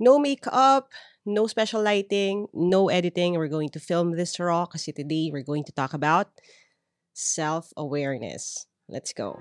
No 0.00 0.18
makeup, 0.18 0.90
no 1.24 1.46
special 1.46 1.80
lighting, 1.80 2.48
no 2.52 2.88
editing. 2.88 3.34
We're 3.34 3.46
going 3.46 3.68
to 3.68 3.78
film 3.78 4.16
this 4.16 4.40
raw 4.40 4.66
kasi 4.66 4.90
today 4.90 5.30
we're 5.32 5.46
going 5.46 5.62
to 5.62 5.72
talk 5.72 5.94
about 5.94 6.26
self-awareness. 7.12 8.66
Let's 8.88 9.12
go. 9.12 9.38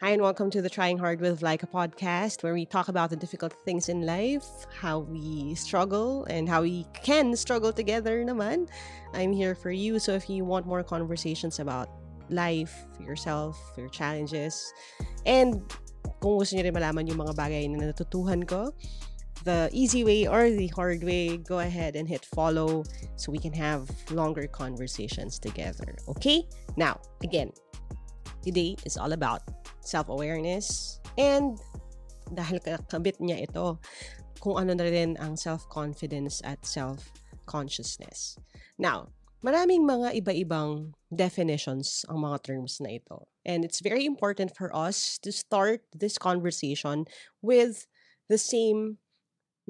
Hi, 0.00 0.16
and 0.16 0.22
welcome 0.22 0.48
to 0.48 0.62
the 0.62 0.70
Trying 0.70 0.96
Hard 0.96 1.20
with 1.20 1.42
Laika 1.42 1.68
podcast, 1.68 2.42
where 2.42 2.54
we 2.54 2.64
talk 2.64 2.88
about 2.88 3.10
the 3.10 3.16
difficult 3.16 3.52
things 3.66 3.90
in 3.90 4.06
life, 4.06 4.48
how 4.80 5.00
we 5.00 5.54
struggle, 5.56 6.24
and 6.30 6.48
how 6.48 6.62
we 6.62 6.86
can 6.94 7.36
struggle 7.36 7.74
together 7.74 8.24
naman. 8.24 8.68
I'm 9.12 9.34
here 9.34 9.54
for 9.54 9.70
you, 9.70 9.98
so 9.98 10.12
if 10.12 10.30
you 10.30 10.46
want 10.46 10.64
more 10.64 10.82
conversations 10.82 11.60
about 11.60 11.90
life, 12.30 12.86
yourself, 13.00 13.58
your 13.76 13.88
challenges, 13.88 14.72
and 15.24 15.62
kung 16.22 16.38
gusto 16.40 16.56
niyo 16.56 16.70
rin 16.70 16.74
malaman 16.74 17.06
yung 17.06 17.20
mga 17.20 17.34
bagay 17.36 17.68
na 17.68 17.92
natutuhan 17.92 18.42
ko, 18.46 18.72
the 19.46 19.70
easy 19.70 20.02
way 20.02 20.26
or 20.26 20.50
the 20.50 20.66
hard 20.74 21.04
way, 21.06 21.38
go 21.38 21.62
ahead 21.62 21.94
and 21.94 22.08
hit 22.08 22.26
follow 22.34 22.82
so 23.14 23.30
we 23.30 23.38
can 23.38 23.54
have 23.54 23.86
longer 24.10 24.50
conversations 24.50 25.38
together. 25.38 25.94
Okay? 26.08 26.42
Now, 26.74 26.98
again, 27.22 27.54
today 28.42 28.74
is 28.82 28.98
all 28.98 29.14
about 29.14 29.46
self-awareness 29.86 30.98
and 31.14 31.58
dahil 32.34 32.58
kabit 32.90 33.22
niya 33.22 33.46
ito, 33.46 33.78
kung 34.42 34.58
ano 34.58 34.74
na 34.74 34.86
rin 34.90 35.14
ang 35.22 35.38
self-confidence 35.38 36.42
at 36.42 36.58
self-consciousness. 36.66 38.38
Now, 38.78 39.14
maraming 39.46 39.86
mga 39.86 40.18
iba-ibang 40.18 40.90
definitions 41.14 42.02
ang 42.10 42.26
mga 42.26 42.42
terms 42.42 42.82
na 42.82 42.98
ito. 42.98 43.30
And 43.46 43.62
it's 43.62 43.78
very 43.78 44.02
important 44.02 44.58
for 44.58 44.74
us 44.74 45.22
to 45.22 45.30
start 45.30 45.86
this 45.94 46.18
conversation 46.18 47.06
with 47.38 47.86
the 48.26 48.42
same 48.42 48.98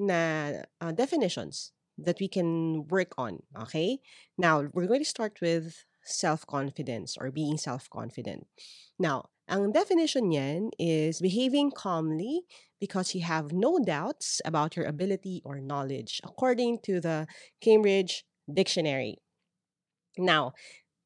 na 0.01 0.65
uh, 0.81 0.89
definitions 0.89 1.77
that 2.01 2.17
we 2.17 2.25
can 2.25 2.85
work 2.89 3.13
on. 3.21 3.45
Okay? 3.53 4.01
Now, 4.37 4.65
we're 4.73 4.89
going 4.89 5.05
to 5.05 5.09
start 5.09 5.37
with 5.45 5.85
self-confidence 6.01 7.17
or 7.21 7.29
being 7.29 7.57
self-confident. 7.57 8.49
Now, 8.97 9.29
ang 9.45 9.71
definition 9.71 10.33
niyan 10.33 10.73
is 10.81 11.21
behaving 11.21 11.71
calmly 11.71 12.49
because 12.81 13.13
you 13.13 13.21
have 13.21 13.53
no 13.53 13.77
doubts 13.77 14.41
about 14.41 14.75
your 14.75 14.85
ability 14.89 15.41
or 15.45 15.61
knowledge 15.61 16.19
according 16.25 16.81
to 16.89 16.99
the 16.99 17.29
Cambridge 17.61 18.25
Dictionary. 18.49 19.21
Now, 20.17 20.57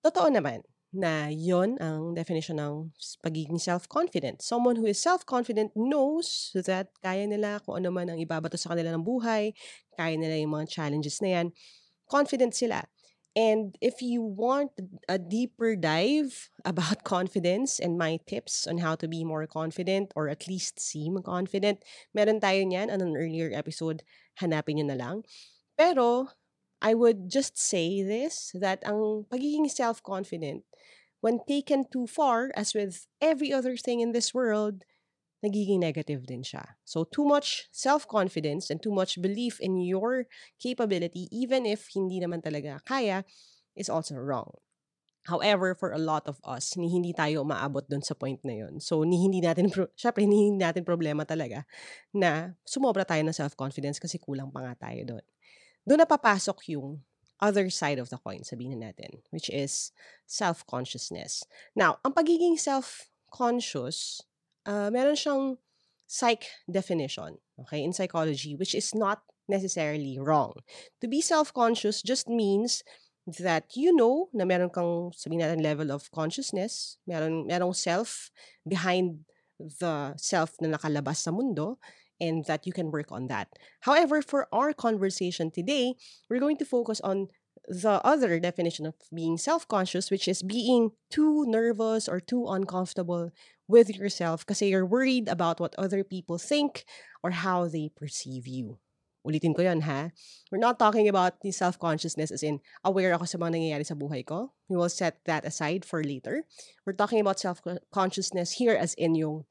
totoo 0.02 0.32
naman 0.32 0.66
na 0.92 1.32
yon 1.32 1.80
ang 1.80 2.12
definition 2.12 2.60
ng 2.60 2.92
pagiging 3.24 3.56
self-confident. 3.56 4.44
Someone 4.44 4.76
who 4.76 4.84
is 4.84 5.00
self-confident 5.00 5.72
knows 5.72 6.52
that 6.52 6.92
kaya 7.00 7.24
nila 7.24 7.64
kung 7.64 7.80
ano 7.80 7.96
man 7.96 8.12
ang 8.12 8.20
ibabato 8.20 8.60
sa 8.60 8.76
kanila 8.76 8.92
ng 8.92 9.08
buhay, 9.08 9.56
kaya 9.96 10.20
nila 10.20 10.36
yung 10.36 10.52
mga 10.52 10.68
challenges 10.68 11.24
na 11.24 11.40
yan. 11.40 11.48
Confident 12.12 12.52
sila. 12.52 12.84
And 13.32 13.80
if 13.80 14.04
you 14.04 14.20
want 14.20 14.76
a 15.08 15.16
deeper 15.16 15.80
dive 15.80 16.52
about 16.68 17.08
confidence 17.08 17.80
and 17.80 17.96
my 17.96 18.20
tips 18.28 18.68
on 18.68 18.84
how 18.84 19.00
to 19.00 19.08
be 19.08 19.24
more 19.24 19.48
confident 19.48 20.12
or 20.20 20.28
at 20.28 20.48
least 20.52 20.84
seem 20.84 21.24
confident, 21.24 21.80
meron 22.12 22.44
tayo 22.44 22.68
niyan 22.68 22.92
on 22.92 23.00
an 23.00 23.16
earlier 23.16 23.48
episode. 23.56 24.04
Hanapin 24.44 24.84
nyo 24.84 24.92
na 24.92 25.00
lang. 25.00 25.24
Pero, 25.80 26.28
I 26.82 26.94
would 26.94 27.30
just 27.30 27.58
say 27.58 28.02
this, 28.02 28.52
that 28.58 28.82
ang 28.86 29.26
pagiging 29.30 29.70
self-confident, 29.70 30.66
when 31.22 31.40
taken 31.48 31.86
too 31.94 32.08
far, 32.08 32.52
as 32.58 32.74
with 32.74 33.06
every 33.22 33.54
other 33.54 33.78
thing 33.78 34.02
in 34.02 34.12
this 34.12 34.34
world, 34.34 34.84
nagiging 35.46 35.82
negative 35.82 36.26
din 36.26 36.42
siya. 36.42 36.78
So, 36.86 37.06
too 37.06 37.26
much 37.26 37.70
self-confidence 37.74 38.70
and 38.70 38.82
too 38.82 38.94
much 38.94 39.22
belief 39.22 39.62
in 39.62 39.78
your 39.82 40.26
capability, 40.62 41.30
even 41.30 41.66
if 41.66 41.90
hindi 41.94 42.22
naman 42.22 42.42
talaga 42.42 42.82
kaya, 42.86 43.26
is 43.78 43.90
also 43.90 44.18
wrong. 44.18 44.54
However, 45.30 45.78
for 45.78 45.94
a 45.94 46.02
lot 46.02 46.26
of 46.26 46.42
us, 46.42 46.74
ni 46.74 46.90
hindi 46.90 47.14
tayo 47.14 47.46
maabot 47.46 47.86
doon 47.86 48.02
sa 48.02 48.18
point 48.18 48.42
na 48.42 48.66
yun. 48.66 48.82
So, 48.82 49.06
ni 49.06 49.22
hindi 49.22 49.38
natin, 49.38 49.70
syempre, 50.02 50.26
ni 50.26 50.50
hindi 50.50 50.66
natin 50.66 50.82
problema 50.82 51.26
talaga 51.30 51.62
na 52.10 52.58
sumobra 52.66 53.06
tayo 53.06 53.22
ng 53.22 53.38
self-confidence 53.38 54.02
kasi 54.02 54.18
kulang 54.18 54.50
pa 54.50 54.66
nga 54.66 54.90
tayo 54.90 55.02
doon. 55.06 55.26
Doon 55.88 56.06
na 56.06 56.10
papasok 56.10 56.70
yung 56.74 57.02
other 57.42 57.70
side 57.74 57.98
of 57.98 58.14
the 58.14 58.22
coin, 58.22 58.46
sabihin 58.46 58.86
natin, 58.86 59.26
which 59.34 59.50
is 59.50 59.92
self-consciousness. 60.30 61.42
Now, 61.74 61.98
ang 62.06 62.14
pagiging 62.14 62.62
self-conscious, 62.62 64.22
uh, 64.70 64.94
meron 64.94 65.18
siyang 65.18 65.58
psych 66.06 66.46
definition, 66.70 67.42
okay, 67.66 67.82
in 67.82 67.98
psychology, 67.98 68.54
which 68.54 68.78
is 68.78 68.94
not 68.94 69.26
necessarily 69.50 70.22
wrong. 70.22 70.54
To 71.02 71.10
be 71.10 71.20
self-conscious 71.20 72.06
just 72.06 72.30
means 72.30 72.86
that 73.26 73.74
you 73.74 73.94
know 73.96 74.30
na 74.34 74.46
meron 74.46 74.70
kang 74.70 75.14
sabihin 75.18 75.42
natin 75.42 75.66
level 75.66 75.90
of 75.90 76.10
consciousness, 76.14 76.98
meron 77.10 77.50
merong 77.50 77.74
self 77.74 78.30
behind 78.66 79.26
the 79.62 80.14
self 80.18 80.58
na 80.62 80.74
nakalabas 80.74 81.22
sa 81.22 81.30
mundo 81.30 81.78
and 82.22 82.46
that 82.46 82.70
you 82.70 82.72
can 82.72 82.94
work 82.94 83.12
on 83.12 83.28
that. 83.28 83.50
However, 83.82 84.22
for 84.22 84.48
our 84.54 84.72
conversation 84.72 85.50
today, 85.50 85.96
we're 86.30 86.40
going 86.40 86.62
to 86.62 86.66
focus 86.66 87.02
on 87.02 87.28
the 87.68 88.02
other 88.06 88.40
definition 88.40 88.86
of 88.86 88.96
being 89.14 89.38
self-conscious 89.38 90.10
which 90.10 90.28
is 90.28 90.42
being 90.42 90.92
too 91.10 91.46
nervous 91.46 92.08
or 92.08 92.20
too 92.20 92.48
uncomfortable 92.48 93.30
with 93.68 93.90
yourself 93.90 94.46
kasi 94.46 94.70
you're 94.70 94.86
worried 94.86 95.28
about 95.28 95.60
what 95.60 95.76
other 95.78 96.04
people 96.04 96.38
think 96.38 96.86
or 97.24 97.32
how 97.32 97.68
they 97.68 97.90
perceive 97.96 98.48
you. 98.48 98.78
Ulitin 99.22 99.54
ko 99.54 99.62
yon 99.62 99.86
ha. 99.86 100.10
We're 100.50 100.58
not 100.58 100.80
talking 100.80 101.08
about 101.08 101.42
the 101.42 101.52
self-consciousness 101.54 102.32
as 102.32 102.42
in 102.42 102.60
aware 102.84 103.14
ako 103.14 103.30
sa 103.30 103.38
mga 103.38 103.54
nangyayari 103.54 103.86
sa 103.86 103.94
buhay 103.94 104.26
ko. 104.26 104.52
We 104.66 104.76
will 104.76 104.90
set 104.90 105.22
that 105.30 105.46
aside 105.46 105.86
for 105.86 106.02
later. 106.02 106.44
We're 106.86 106.98
talking 106.98 107.22
about 107.22 107.38
self-consciousness 107.40 108.58
here 108.58 108.74
as 108.74 108.98
in 108.98 109.14
yung 109.14 109.46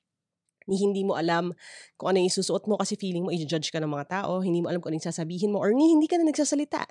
ni 0.70 0.78
hindi 0.78 1.03
mo 1.03 1.19
alam 1.19 1.50
kung 1.98 2.14
ano 2.14 2.22
yung 2.22 2.31
susuot 2.31 2.70
mo 2.70 2.78
kasi 2.78 2.94
feeling 2.94 3.26
mo 3.26 3.34
i-judge 3.34 3.75
ka 3.75 3.82
ng 3.82 3.91
mga 3.91 4.22
tao, 4.22 4.38
hindi 4.38 4.62
mo 4.62 4.70
alam 4.70 4.78
kung 4.78 4.94
ano 4.94 5.03
yung 5.03 5.10
sasabihin 5.10 5.50
mo, 5.50 5.58
or 5.58 5.75
ni 5.75 5.91
hindi 5.91 6.06
ka 6.06 6.16
na 6.16 6.31
nagsasalita. 6.31 6.86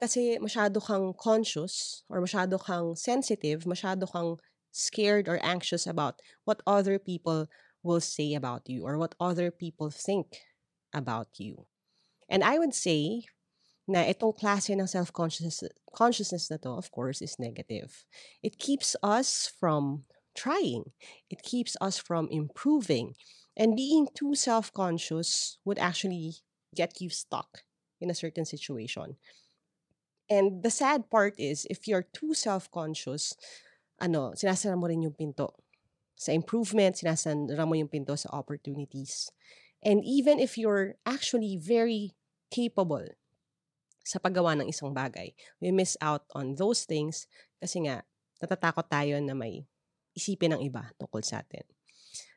Kasi 0.00 0.40
masyado 0.40 0.80
kang 0.80 1.12
conscious, 1.12 2.08
or 2.08 2.24
masyado 2.24 2.56
kang 2.56 2.96
sensitive, 2.96 3.68
masyado 3.68 4.08
kang 4.08 4.40
scared 4.72 5.28
or 5.28 5.36
anxious 5.44 5.84
about 5.84 6.24
what 6.48 6.64
other 6.64 6.96
people 6.96 7.46
will 7.84 8.00
say 8.00 8.32
about 8.32 8.64
you 8.66 8.84
or 8.88 8.96
what 8.96 9.14
other 9.20 9.52
people 9.52 9.92
think 9.92 10.48
about 10.92 11.28
you. 11.36 11.68
And 12.28 12.44
I 12.44 12.58
would 12.58 12.74
say 12.74 13.28
na 13.88 14.04
itong 14.04 14.36
klase 14.36 14.76
ng 14.76 14.84
self-consciousness 14.84 15.64
consciousness 15.96 16.52
na 16.52 16.60
to, 16.60 16.76
of 16.76 16.92
course, 16.92 17.24
is 17.24 17.40
negative. 17.40 18.04
It 18.44 18.60
keeps 18.60 18.92
us 19.00 19.48
from 19.48 20.04
trying. 20.38 20.94
It 21.26 21.42
keeps 21.42 21.74
us 21.82 21.98
from 21.98 22.30
improving. 22.30 23.18
And 23.58 23.74
being 23.74 24.06
too 24.14 24.38
self-conscious 24.38 25.58
would 25.66 25.82
actually 25.82 26.38
get 26.70 27.02
you 27.02 27.10
stuck 27.10 27.66
in 27.98 28.06
a 28.06 28.14
certain 28.14 28.46
situation. 28.46 29.18
And 30.30 30.62
the 30.62 30.70
sad 30.70 31.10
part 31.10 31.34
is, 31.34 31.66
if 31.66 31.90
you're 31.90 32.06
too 32.06 32.38
self-conscious, 32.38 33.34
ano, 33.98 34.38
sinasara 34.38 34.78
mo 34.78 34.86
rin 34.86 35.02
yung 35.02 35.18
pinto 35.18 35.58
sa 36.14 36.30
improvement, 36.30 36.94
sinasara 36.94 37.66
mo 37.66 37.74
yung 37.74 37.90
pinto 37.90 38.14
sa 38.14 38.30
opportunities. 38.30 39.34
And 39.82 40.06
even 40.06 40.38
if 40.38 40.54
you're 40.54 40.94
actually 41.02 41.58
very 41.58 42.14
capable 42.54 43.10
sa 44.06 44.22
paggawa 44.22 44.54
ng 44.60 44.70
isang 44.70 44.94
bagay, 44.94 45.34
we 45.58 45.74
miss 45.74 45.98
out 45.98 46.22
on 46.30 46.54
those 46.54 46.86
things 46.86 47.26
kasi 47.58 47.90
nga, 47.90 48.06
natatakot 48.38 48.86
tayo 48.86 49.18
na 49.18 49.34
may 49.34 49.66
isipin 50.18 50.58
ng 50.58 50.62
iba 50.66 50.90
tungkol 50.98 51.22
sa 51.22 51.40
atin. 51.40 51.62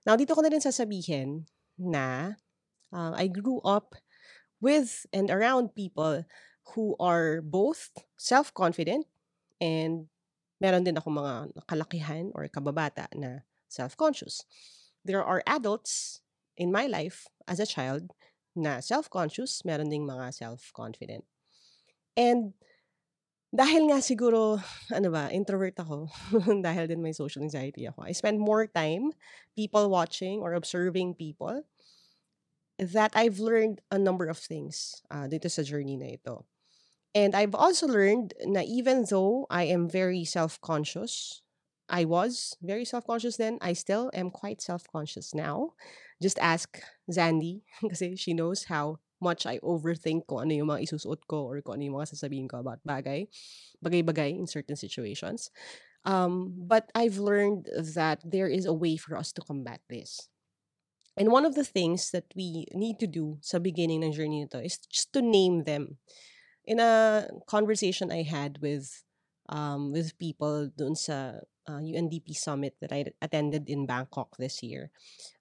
Now, 0.06 0.14
dito 0.14 0.38
ko 0.38 0.46
na 0.46 0.54
rin 0.54 0.62
sasabihin 0.62 1.50
na 1.82 2.38
uh, 2.94 3.14
I 3.18 3.26
grew 3.26 3.58
up 3.66 3.98
with 4.62 5.10
and 5.10 5.34
around 5.34 5.74
people 5.74 6.24
who 6.78 6.94
are 7.02 7.42
both 7.42 7.90
self-confident 8.22 9.10
and 9.58 10.08
meron 10.62 10.86
din 10.86 10.98
ako 10.98 11.10
mga 11.10 11.34
kalakihan 11.66 12.30
or 12.38 12.46
kababata 12.46 13.10
na 13.18 13.42
self-conscious. 13.66 14.46
There 15.02 15.26
are 15.26 15.42
adults 15.50 16.22
in 16.54 16.70
my 16.70 16.86
life 16.86 17.26
as 17.50 17.58
a 17.58 17.66
child 17.66 18.14
na 18.54 18.80
self-conscious, 18.80 19.66
meron 19.66 19.90
ding 19.90 20.06
mga 20.06 20.38
self-confident. 20.38 21.26
And 22.14 22.54
dahil 23.52 23.92
nga 23.92 24.00
siguro, 24.00 24.58
ano 24.96 25.12
ba, 25.12 25.28
introvert 25.28 25.76
ako, 25.76 26.08
dahil 26.66 26.88
din 26.88 27.04
may 27.04 27.12
social 27.12 27.44
anxiety 27.44 27.84
ako, 27.84 28.08
I 28.08 28.16
spend 28.16 28.40
more 28.40 28.64
time 28.66 29.12
people 29.60 29.92
watching 29.92 30.40
or 30.40 30.56
observing 30.56 31.20
people 31.20 31.68
that 32.80 33.12
I've 33.14 33.38
learned 33.44 33.84
a 33.92 34.00
number 34.00 34.26
of 34.32 34.40
things 34.40 35.04
uh, 35.12 35.28
dito 35.28 35.52
sa 35.52 35.62
journey 35.62 36.00
na 36.00 36.18
ito. 36.18 36.48
And 37.14 37.36
I've 37.36 37.54
also 37.54 37.86
learned 37.86 38.34
na 38.48 38.64
even 38.64 39.04
though 39.04 39.46
I 39.52 39.68
am 39.68 39.92
very 39.92 40.24
self-conscious, 40.24 41.44
I 41.92 42.08
was 42.08 42.56
very 42.64 42.88
self-conscious 42.88 43.36
then. 43.36 43.60
I 43.60 43.76
still 43.76 44.10
am 44.16 44.32
quite 44.32 44.64
self-conscious 44.64 45.36
now. 45.36 45.76
Just 46.24 46.40
ask 46.40 46.80
Zandy 47.12 47.68
kasi 47.92 48.16
she 48.16 48.32
knows 48.32 48.72
how 48.72 49.04
much 49.22 49.46
I 49.46 49.62
overthink 49.62 50.28
kung 50.28 50.50
ano 50.50 50.54
yung 50.58 50.70
mga 50.74 50.90
isusuot 50.90 51.24
ko 51.30 51.46
or 51.46 51.62
kung 51.62 51.78
ano 51.80 51.86
yung 51.88 51.98
mga 52.02 52.12
sasabihin 52.18 52.50
ko 52.50 52.60
about 52.60 52.82
bagay, 52.84 53.30
bagay-bagay 53.80 54.36
in 54.36 54.50
certain 54.50 54.76
situations. 54.76 55.54
Um, 56.04 56.54
but 56.58 56.90
I've 56.96 57.22
learned 57.22 57.70
that 57.96 58.20
there 58.26 58.50
is 58.50 58.66
a 58.66 58.74
way 58.74 58.98
for 58.98 59.16
us 59.16 59.32
to 59.38 59.42
combat 59.42 59.82
this. 59.90 60.30
And 61.18 61.32
one 61.32 61.46
of 61.46 61.56
the 61.56 61.68
things 61.68 62.12
that 62.12 62.26
we 62.36 62.66
need 62.74 63.00
to 63.00 63.08
do 63.08 63.38
sa 63.42 63.60
beginning 63.60 64.04
ng 64.04 64.16
journey 64.16 64.42
nito 64.42 64.60
is 64.60 64.80
just 64.90 65.12
to 65.14 65.22
name 65.22 65.68
them. 65.68 66.00
In 66.66 66.80
a 66.80 67.28
conversation 67.46 68.12
I 68.12 68.24
had 68.24 68.58
with 68.62 69.04
um, 69.52 69.92
with 69.92 70.18
people 70.18 70.72
dun 70.72 70.96
sa 70.96 71.44
uh, 71.68 71.82
UNDP 71.84 72.32
summit 72.32 72.80
that 72.80 72.96
I 72.96 73.12
attended 73.20 73.68
in 73.68 73.86
Bangkok 73.86 74.40
this 74.40 74.64
year, 74.64 74.90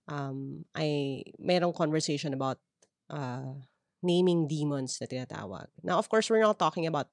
um, 0.08 0.66
I 0.74 1.22
merong 1.38 1.76
conversation 1.76 2.34
about 2.34 2.58
uh, 3.06 3.62
naming 4.02 4.49
demons 4.49 4.99
na 5.00 5.06
tinatawag. 5.06 5.69
Now, 5.82 5.99
of 5.99 6.08
course, 6.08 6.31
we're 6.31 6.44
not 6.44 6.58
talking 6.58 6.87
about 6.87 7.08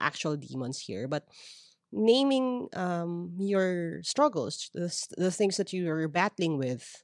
actual 0.00 0.36
demons 0.36 0.78
here, 0.78 1.08
but 1.08 1.26
naming 1.92 2.68
um, 2.74 3.34
your 3.38 4.02
struggles, 4.02 4.70
the, 4.74 4.92
the 5.16 5.30
things 5.30 5.56
that 5.56 5.72
you're 5.72 6.08
battling 6.08 6.58
with, 6.58 7.02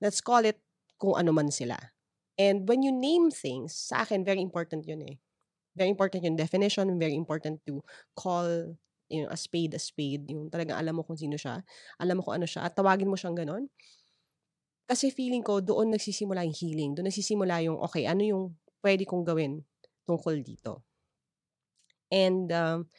let's 0.00 0.20
call 0.20 0.44
it 0.44 0.58
kung 1.00 1.14
ano 1.18 1.32
man 1.32 1.50
sila. 1.50 1.78
And 2.38 2.68
when 2.68 2.82
you 2.82 2.90
name 2.90 3.30
things, 3.30 3.74
sa 3.74 4.02
akin, 4.02 4.24
very 4.24 4.40
important 4.40 4.86
yun 4.86 5.02
eh. 5.06 5.16
Very 5.76 5.90
important 5.90 6.24
yung 6.24 6.36
definition, 6.38 6.98
very 6.98 7.14
important 7.14 7.60
to 7.66 7.82
call 8.14 8.74
you 9.08 9.22
know, 9.22 9.30
a 9.30 9.36
spade 9.36 9.74
a 9.74 9.78
spade, 9.78 10.30
yung 10.30 10.48
talagang 10.48 10.78
alam 10.78 10.96
mo 10.96 11.02
kung 11.04 11.18
sino 11.18 11.36
siya, 11.36 11.60
alam 12.00 12.18
mo 12.18 12.22
kung 12.24 12.40
ano 12.40 12.46
siya, 12.48 12.66
at 12.66 12.74
tawagin 12.74 13.10
mo 13.10 13.14
siyang 13.14 13.36
ganon. 13.36 13.68
Kasi 14.84 15.08
feeling 15.08 15.40
ko, 15.40 15.64
doon 15.64 15.96
nagsisimula 15.96 16.44
yung 16.44 16.56
healing. 16.56 16.90
Doon 16.92 17.08
nagsisimula 17.08 17.64
yung, 17.64 17.80
okay, 17.80 18.04
ano 18.04 18.20
yung 18.20 18.44
pwede 18.84 19.08
kong 19.08 19.24
gawin 19.24 19.64
tungkol 20.04 20.44
dito. 20.44 20.84
And 22.12 22.52
um, 22.52 22.92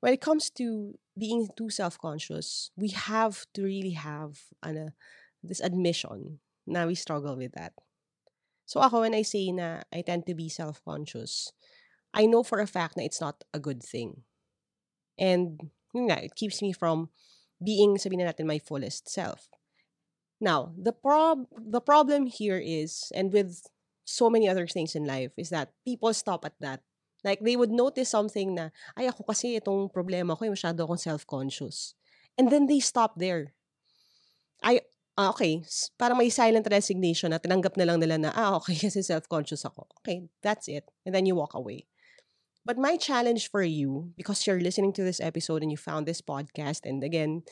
when 0.00 0.12
it 0.12 0.20
comes 0.20 0.50
to 0.58 0.98
being 1.16 1.46
too 1.56 1.70
self-conscious, 1.70 2.70
we 2.74 2.90
have 2.90 3.46
to 3.54 3.62
really 3.62 3.94
have 3.94 4.38
ano, 4.62 4.90
this 5.42 5.62
admission 5.62 6.42
na 6.66 6.86
we 6.86 6.94
struggle 6.94 7.38
with 7.38 7.54
that. 7.54 7.72
So 8.66 8.80
ako, 8.80 9.06
when 9.06 9.14
I 9.14 9.22
say 9.22 9.50
na 9.52 9.82
I 9.94 10.02
tend 10.02 10.26
to 10.26 10.34
be 10.34 10.50
self-conscious, 10.50 11.52
I 12.12 12.26
know 12.26 12.42
for 12.42 12.58
a 12.58 12.66
fact 12.66 12.96
na 12.96 13.04
it's 13.04 13.20
not 13.20 13.44
a 13.54 13.60
good 13.62 13.82
thing. 13.82 14.26
And 15.16 15.70
yun 15.94 16.10
nga, 16.10 16.22
it 16.22 16.34
keeps 16.34 16.60
me 16.60 16.72
from 16.72 17.08
being, 17.62 17.96
sabihin 17.96 18.26
na 18.26 18.30
natin, 18.30 18.46
my 18.46 18.58
fullest 18.58 19.08
self. 19.08 19.48
Now, 20.40 20.70
the 20.78 20.94
prob 20.94 21.50
the 21.50 21.82
problem 21.82 22.26
here 22.30 22.58
is, 22.62 23.10
and 23.14 23.32
with 23.32 23.66
so 24.06 24.30
many 24.30 24.48
other 24.48 24.66
things 24.66 24.94
in 24.94 25.04
life, 25.04 25.34
is 25.36 25.50
that 25.50 25.74
people 25.84 26.14
stop 26.14 26.44
at 26.46 26.54
that. 26.60 26.80
Like, 27.26 27.42
they 27.42 27.58
would 27.58 27.74
notice 27.74 28.08
something 28.08 28.54
na, 28.54 28.70
ay, 28.94 29.10
ako 29.10 29.26
kasi 29.26 29.58
itong 29.58 29.90
problema 29.90 30.38
ko, 30.38 30.46
yung 30.46 30.54
masyado 30.54 30.86
akong 30.86 31.02
self-conscious. 31.02 31.98
And 32.38 32.46
then 32.46 32.70
they 32.70 32.78
stop 32.78 33.18
there. 33.18 33.58
I, 34.62 34.86
ah, 35.18 35.34
okay, 35.34 35.66
parang 35.98 36.22
may 36.22 36.30
silent 36.30 36.70
resignation 36.70 37.34
na 37.34 37.42
tinanggap 37.42 37.74
na 37.74 37.90
lang 37.90 37.98
nila 37.98 38.16
na, 38.22 38.30
ah, 38.30 38.62
okay, 38.62 38.78
kasi 38.86 39.02
self-conscious 39.02 39.66
ako. 39.66 39.90
Okay, 40.00 40.30
that's 40.46 40.70
it. 40.70 40.86
And 41.02 41.10
then 41.10 41.26
you 41.26 41.34
walk 41.34 41.58
away. 41.58 41.90
But 42.62 42.78
my 42.78 42.94
challenge 43.00 43.50
for 43.50 43.66
you, 43.66 44.14
because 44.14 44.46
you're 44.46 44.62
listening 44.62 44.92
to 44.94 45.02
this 45.02 45.18
episode 45.18 45.62
and 45.66 45.72
you 45.72 45.80
found 45.80 46.06
this 46.06 46.22
podcast, 46.22 46.86
and 46.86 47.02
again, 47.02 47.42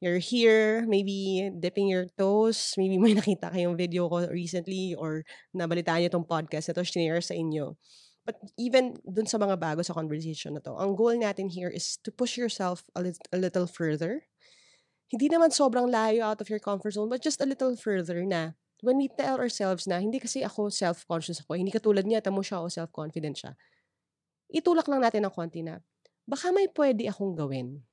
you're 0.00 0.20
here, 0.20 0.84
maybe 0.84 1.48
dipping 1.56 1.88
your 1.88 2.06
toes, 2.18 2.74
maybe 2.76 2.98
may 3.00 3.16
nakita 3.16 3.48
kayong 3.48 3.76
video 3.76 4.08
ko 4.08 4.28
recently 4.28 4.92
or 4.96 5.24
nabalitaan 5.56 6.04
niyo 6.04 6.10
tong 6.12 6.28
podcast 6.28 6.68
na 6.68 6.74
to, 6.76 6.84
share 6.84 7.20
sa 7.24 7.32
inyo. 7.32 7.76
But 8.26 8.42
even 8.58 8.98
dun 9.06 9.30
sa 9.30 9.38
mga 9.38 9.54
bago 9.56 9.80
sa 9.86 9.94
conversation 9.94 10.58
na 10.58 10.62
to, 10.66 10.74
ang 10.74 10.98
goal 10.98 11.14
natin 11.14 11.46
here 11.46 11.70
is 11.70 11.96
to 12.02 12.10
push 12.10 12.34
yourself 12.34 12.82
a, 12.98 13.06
li- 13.06 13.26
a 13.30 13.38
little 13.38 13.70
further. 13.70 14.26
Hindi 15.06 15.30
naman 15.30 15.54
sobrang 15.54 15.86
layo 15.86 16.26
out 16.26 16.42
of 16.42 16.50
your 16.50 16.58
comfort 16.58 16.98
zone, 16.98 17.06
but 17.06 17.22
just 17.22 17.38
a 17.38 17.46
little 17.46 17.78
further 17.78 18.26
na 18.26 18.58
when 18.82 18.98
we 18.98 19.06
tell 19.06 19.38
ourselves 19.38 19.86
na 19.86 20.02
hindi 20.02 20.18
kasi 20.18 20.42
ako 20.42 20.68
self-conscious 20.74 21.46
ako, 21.46 21.54
hindi 21.54 21.70
katulad 21.70 22.02
niya, 22.02 22.18
tamo 22.18 22.42
siya 22.42 22.58
o 22.58 22.66
self-confident 22.66 23.38
siya. 23.38 23.52
Itulak 24.50 24.90
lang 24.90 25.06
natin 25.06 25.22
ng 25.22 25.32
konti 25.32 25.62
na, 25.62 25.78
baka 26.26 26.50
may 26.50 26.66
pwede 26.66 27.06
akong 27.06 27.38
gawin 27.38 27.85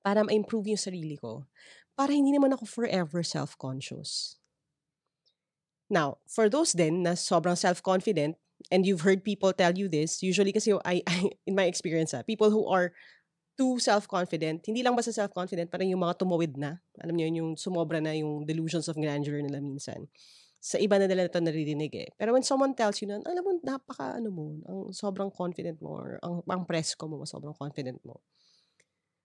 para 0.00 0.24
ma-improve 0.24 0.72
yung 0.72 0.80
sarili 0.80 1.16
ko, 1.16 1.44
para 1.96 2.16
hindi 2.16 2.32
naman 2.32 2.56
ako 2.56 2.64
forever 2.64 3.20
self-conscious. 3.20 4.40
Now, 5.90 6.22
for 6.24 6.48
those 6.48 6.72
then 6.72 7.02
na 7.02 7.18
sobrang 7.18 7.58
self-confident, 7.58 8.38
and 8.70 8.84
you've 8.86 9.02
heard 9.02 9.24
people 9.26 9.52
tell 9.52 9.74
you 9.74 9.90
this, 9.90 10.22
usually 10.22 10.54
kasi 10.54 10.72
I, 10.86 11.02
I 11.10 11.34
in 11.44 11.58
my 11.58 11.66
experience, 11.66 12.14
ah, 12.14 12.22
people 12.22 12.48
who 12.48 12.64
are 12.70 12.94
too 13.60 13.76
self-confident, 13.76 14.64
hindi 14.64 14.80
lang 14.80 14.96
basta 14.96 15.12
self-confident, 15.12 15.68
parang 15.68 15.92
yung 15.92 16.00
mga 16.00 16.16
tumawid 16.16 16.56
na. 16.56 16.80
Alam 17.04 17.20
niyo 17.20 17.28
yung 17.28 17.60
sumobra 17.60 18.00
na 18.00 18.16
yung 18.16 18.48
delusions 18.48 18.88
of 18.88 18.96
grandeur 18.96 19.36
nila 19.36 19.60
minsan. 19.60 20.08
Sa 20.60 20.80
iba 20.80 20.96
na 20.96 21.04
nila 21.04 21.28
ito 21.28 21.36
naririnig 21.40 21.92
eh. 21.92 22.08
Pero 22.16 22.32
when 22.32 22.44
someone 22.44 22.72
tells 22.72 23.00
you 23.04 23.08
na, 23.08 23.20
alam 23.20 23.44
mo, 23.44 23.60
napaka, 23.60 24.16
ano 24.16 24.28
mo, 24.32 24.44
ang 24.64 24.80
sobrang 24.96 25.28
confident 25.28 25.76
mo, 25.84 26.00
or 26.00 26.16
ang, 26.24 26.40
ang 26.48 26.64
presko 26.64 27.04
mo, 27.04 27.28
sobrang 27.28 27.52
confident 27.52 28.00
mo 28.00 28.24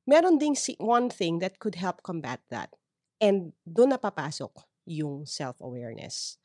meron 0.07 0.37
ding 0.37 0.55
si 0.55 0.75
one 0.79 1.09
thing 1.09 1.39
that 1.39 1.59
could 1.59 1.75
help 1.75 2.01
combat 2.01 2.41
that. 2.49 2.73
And 3.21 3.53
doon 3.65 3.91
napapasok 3.91 4.53
yung 4.85 5.25
self-awareness, 5.25 6.37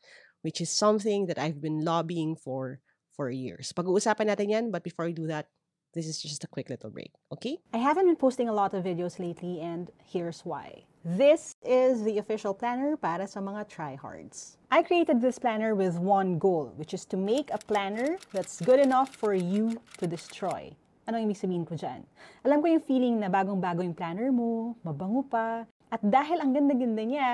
which 0.43 0.61
is 0.61 0.71
something 0.73 1.27
that 1.27 1.39
I've 1.39 1.61
been 1.61 1.85
lobbying 1.85 2.37
for 2.37 2.81
for 3.12 3.29
years. 3.29 3.73
Pag-uusapan 3.77 4.33
natin 4.33 4.49
yan, 4.49 4.65
but 4.71 4.81
before 4.81 5.05
we 5.05 5.12
do 5.12 5.29
that, 5.29 5.53
this 5.93 6.07
is 6.07 6.23
just 6.23 6.45
a 6.45 6.47
quick 6.47 6.71
little 6.71 6.91
break, 6.91 7.12
okay? 7.33 7.59
I 7.75 7.79
haven't 7.79 8.07
been 8.07 8.17
posting 8.17 8.49
a 8.49 8.53
lot 8.53 8.75
of 8.75 8.85
videos 8.85 9.19
lately 9.19 9.61
and 9.61 9.91
here's 10.07 10.41
why. 10.41 10.85
This 11.05 11.57
is 11.65 12.05
the 12.05 12.19
official 12.19 12.55
planner 12.55 12.97
para 12.97 13.27
sa 13.27 13.41
mga 13.41 13.69
tryhards. 13.69 14.57
I 14.71 14.83
created 14.83 15.21
this 15.21 15.39
planner 15.39 15.75
with 15.75 15.99
one 15.99 16.39
goal, 16.39 16.73
which 16.77 16.95
is 16.95 17.05
to 17.07 17.17
make 17.17 17.51
a 17.53 17.59
planner 17.59 18.19
that's 18.33 18.61
good 18.61 18.79
enough 18.79 19.17
for 19.17 19.35
you 19.35 19.83
to 19.99 20.07
destroy. 20.07 20.71
Ano 21.08 21.17
ibig 21.17 21.41
sabihin 21.41 21.64
ko 21.64 21.76
dyan? 21.76 22.05
Alam 22.44 22.61
ko 22.61 22.67
yung 22.69 22.85
feeling 22.85 23.17
na 23.17 23.32
bagong-bago 23.32 23.81
yung 23.81 23.97
planner 23.97 24.29
mo, 24.29 24.76
mabango 24.85 25.25
pa, 25.25 25.64
at 25.88 26.00
dahil 26.05 26.38
ang 26.38 26.52
ganda-ganda 26.52 27.02
niya, 27.02 27.31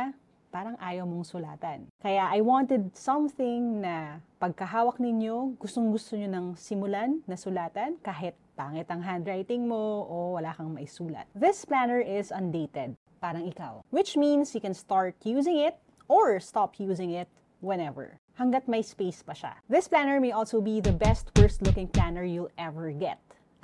parang 0.54 0.78
ayaw 0.80 1.04
mong 1.04 1.26
sulatan. 1.28 1.90
Kaya 2.00 2.30
I 2.32 2.40
wanted 2.40 2.94
something 2.96 3.82
na 3.84 4.24
pagkahawak 4.40 4.96
ninyo, 4.96 5.58
gustong-gusto 5.60 6.16
nyo 6.16 6.28
ng 6.30 6.46
simulan 6.56 7.20
na 7.28 7.36
sulatan 7.36 7.98
kahit 8.00 8.32
pangit 8.56 8.88
ang 8.88 9.04
handwriting 9.04 9.68
mo 9.68 10.08
o 10.08 10.38
wala 10.40 10.56
kang 10.56 10.72
maisulat. 10.72 11.28
This 11.36 11.68
planner 11.68 12.00
is 12.00 12.32
undated, 12.32 12.96
parang 13.20 13.44
ikaw. 13.44 13.84
Which 13.92 14.16
means 14.16 14.56
you 14.56 14.62
can 14.64 14.72
start 14.72 15.18
using 15.26 15.60
it 15.60 15.76
or 16.08 16.40
stop 16.40 16.80
using 16.80 17.12
it 17.12 17.28
whenever 17.60 18.16
hanggat 18.36 18.68
may 18.68 18.84
space 18.84 19.24
pa 19.24 19.32
siya. 19.32 19.56
This 19.68 19.88
planner 19.88 20.20
may 20.20 20.30
also 20.30 20.60
be 20.60 20.80
the 20.84 20.92
best 20.92 21.32
worst 21.40 21.64
looking 21.64 21.88
planner 21.88 22.22
you'll 22.22 22.52
ever 22.60 22.92
get. 22.92 23.16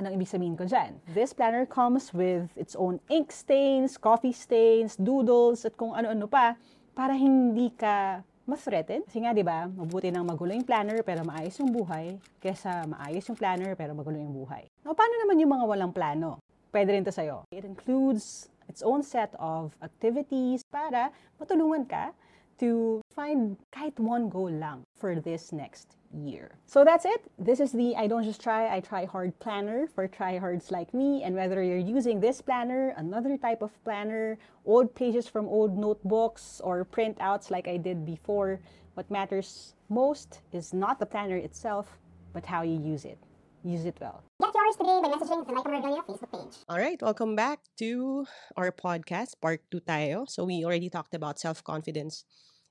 Anong 0.03 0.19
ibig 0.19 0.35
sabihin 0.35 0.59
ko 0.59 0.67
dyan? 0.67 0.99
This 1.15 1.31
planner 1.31 1.63
comes 1.63 2.11
with 2.11 2.51
its 2.59 2.75
own 2.75 2.99
ink 3.07 3.31
stains, 3.31 3.95
coffee 3.95 4.35
stains, 4.35 4.99
doodles, 4.99 5.63
at 5.63 5.79
kung 5.79 5.95
ano-ano 5.95 6.27
pa 6.27 6.59
para 6.91 7.15
hindi 7.15 7.71
ka 7.71 8.27
ma-threaten. 8.43 9.07
Kasi 9.07 9.23
nga, 9.23 9.31
di 9.31 9.47
ba, 9.47 9.71
mabuti 9.71 10.11
nang 10.11 10.27
magulo 10.27 10.59
yung 10.59 10.67
planner 10.67 11.07
pero 11.07 11.23
maayos 11.23 11.55
yung 11.63 11.71
buhay 11.71 12.19
kesa 12.43 12.83
maayos 12.91 13.23
yung 13.31 13.39
planner 13.39 13.79
pero 13.79 13.95
magulo 13.95 14.19
yung 14.19 14.35
buhay. 14.35 14.67
Now, 14.83 14.91
paano 14.99 15.15
naman 15.23 15.39
yung 15.39 15.55
mga 15.55 15.65
walang 15.71 15.95
plano? 15.95 16.43
Pwede 16.75 16.99
rin 16.99 17.07
to 17.07 17.15
sa'yo. 17.15 17.47
It 17.55 17.63
includes 17.63 18.51
its 18.67 18.83
own 18.83 19.07
set 19.07 19.31
of 19.39 19.79
activities 19.79 20.67
para 20.67 21.15
matulungan 21.39 21.87
ka 21.87 22.11
to 22.59 22.99
find 23.13 23.57
kahit 23.73 23.99
one 24.01 24.29
goal 24.29 24.51
lang 24.51 24.85
for 24.97 25.15
this 25.21 25.53
next 25.53 25.97
year. 26.13 26.57
So 26.67 26.85
that's 26.85 27.05
it. 27.05 27.25
This 27.39 27.61
is 27.61 27.73
the 27.73 27.97
I 27.97 28.07
don't 28.07 28.25
just 28.25 28.41
try, 28.43 28.75
I 28.75 28.81
try 28.81 29.05
hard 29.05 29.39
planner 29.39 29.87
for 29.87 30.09
tryhards 30.09 30.71
like 30.71 30.93
me. 30.93 31.23
And 31.23 31.35
whether 31.35 31.63
you're 31.63 31.77
using 31.77 32.21
this 32.21 32.41
planner, 32.41 32.95
another 32.97 33.37
type 33.37 33.63
of 33.63 33.73
planner, 33.85 34.39
old 34.65 34.95
pages 34.95 35.29
from 35.29 35.47
old 35.47 35.77
notebooks, 35.77 36.61
or 36.65 36.85
printouts 36.85 37.51
like 37.51 37.69
I 37.69 37.77
did 37.77 38.05
before, 38.05 38.61
what 38.95 39.11
matters 39.11 39.75
most 39.89 40.41
is 40.53 40.73
not 40.73 40.99
the 40.99 41.07
planner 41.07 41.37
itself, 41.37 41.99
but 42.33 42.45
how 42.45 42.63
you 42.63 42.81
use 42.81 43.05
it. 43.05 43.19
Use 43.65 43.85
it 43.87 43.97
well. 44.01 44.25
Get 44.43 44.51
yours 44.53 44.77
today 44.77 44.99
by 45.01 45.09
messaging 45.09 45.47
the 45.47 45.53
Like 45.55 45.65
Regalia 45.65 46.03
Facebook 46.03 46.33
page. 46.35 46.59
All 46.69 46.79
right, 46.79 47.01
welcome 47.01 47.37
back 47.37 47.61
to 47.79 48.27
our 48.57 48.73
podcast, 48.73 49.39
part 49.41 49.63
2 49.71 49.81
tayo. 49.87 50.29
So 50.29 50.45
we 50.45 50.65
already 50.65 50.91
talked 50.91 51.15
about 51.15 51.39
self-confidence 51.39 52.25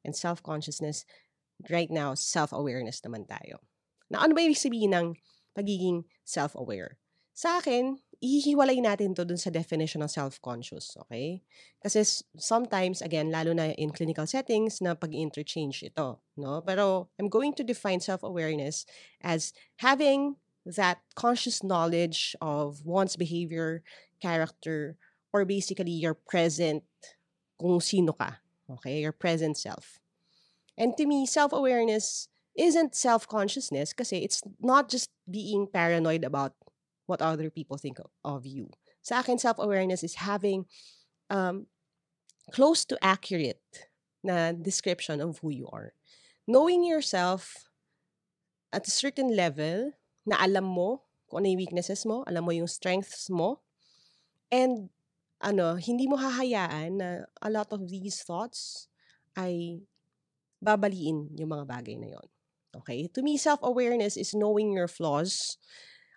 and 0.04 0.16
self-consciousness 0.16 1.06
right 1.70 1.90
now, 1.90 2.14
self-awareness 2.18 3.02
naman 3.06 3.30
tayo. 3.30 3.62
Na 4.10 4.26
ano 4.26 4.34
ba 4.34 4.42
ibig 4.42 4.60
sabihin 4.60 4.92
ng 4.98 5.08
pagiging 5.54 6.04
self-aware? 6.26 6.98
Sa 7.32 7.64
akin, 7.64 7.96
ihiwalay 8.22 8.78
natin 8.84 9.16
to 9.18 9.26
dun 9.26 9.40
sa 9.40 9.50
definition 9.50 10.04
ng 10.04 10.12
self-conscious, 10.12 11.00
okay? 11.06 11.42
Kasi 11.82 12.06
sometimes, 12.38 13.02
again, 13.02 13.32
lalo 13.32 13.56
na 13.56 13.74
in 13.80 13.90
clinical 13.90 14.28
settings, 14.28 14.84
na 14.84 14.94
pag-interchange 14.94 15.82
ito, 15.82 16.22
no? 16.38 16.62
Pero 16.62 17.10
I'm 17.18 17.30
going 17.32 17.56
to 17.58 17.66
define 17.66 18.04
self-awareness 18.04 18.86
as 19.24 19.54
having 19.82 20.38
that 20.66 21.02
conscious 21.18 21.64
knowledge 21.66 22.36
of 22.42 22.86
one's 22.86 23.18
behavior, 23.18 23.82
character, 24.22 24.98
or 25.34 25.48
basically 25.48 25.96
your 25.96 26.14
present, 26.14 26.84
kung 27.58 27.80
sino 27.82 28.14
ka, 28.14 28.41
okay? 28.80 29.00
Your 29.00 29.12
present 29.12 29.58
self. 29.58 30.00
And 30.78 30.96
to 30.98 31.06
me, 31.06 31.26
self-awareness 31.26 32.28
isn't 32.58 32.96
self-consciousness 32.96 33.94
kasi 33.94 34.24
it's 34.24 34.42
not 34.60 34.90
just 34.90 35.10
being 35.30 35.68
paranoid 35.68 36.24
about 36.24 36.54
what 37.06 37.22
other 37.22 37.50
people 37.50 37.78
think 37.78 38.00
of, 38.24 38.46
you. 38.46 38.70
Sa 39.02 39.20
akin, 39.20 39.38
self-awareness 39.38 40.04
is 40.04 40.16
having 40.16 40.66
um, 41.30 41.68
close 42.52 42.86
to 42.86 42.98
accurate 43.02 43.90
na 44.24 44.52
description 44.52 45.20
of 45.20 45.40
who 45.40 45.50
you 45.50 45.68
are. 45.72 45.94
Knowing 46.48 46.84
yourself 46.84 47.68
at 48.72 48.88
a 48.88 48.92
certain 48.92 49.36
level 49.36 49.92
na 50.26 50.38
alam 50.40 50.64
mo 50.64 51.04
kung 51.30 51.44
ano 51.44 51.52
yung 51.52 51.64
weaknesses 51.64 52.06
mo, 52.06 52.24
alam 52.28 52.44
mo 52.44 52.52
yung 52.52 52.68
strengths 52.68 53.32
mo, 53.32 53.64
and 54.52 54.92
ano, 55.42 55.76
hindi 55.76 56.06
mo 56.08 56.16
hahayaan 56.16 56.90
na 57.02 57.10
a 57.42 57.50
lot 57.50 57.74
of 57.74 57.90
these 57.90 58.22
thoughts 58.22 58.88
ay 59.36 59.82
babaliin 60.62 61.34
yung 61.36 61.52
mga 61.52 61.66
bagay 61.66 61.98
na 61.98 62.14
yon. 62.14 62.28
Okay? 62.78 63.10
To 63.12 63.26
me, 63.26 63.36
self-awareness 63.36 64.16
is 64.16 64.38
knowing 64.38 64.72
your 64.72 64.88
flaws, 64.88 65.58